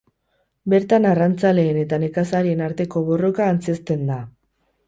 [0.73, 4.19] Bertan arrantzaleen eta nekazarien arteko borroka antzezten da.